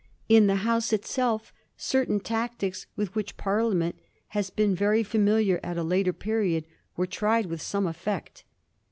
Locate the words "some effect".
7.61-8.43